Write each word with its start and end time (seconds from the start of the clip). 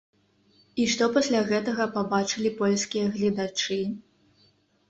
І 0.83 0.85
што 0.93 1.09
пасля 1.17 1.41
гэтага 1.51 1.87
пабачылі 1.97 2.53
польскія 2.63 3.05
гледачы? 3.19 3.79